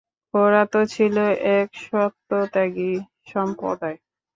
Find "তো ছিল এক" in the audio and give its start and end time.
0.73-1.67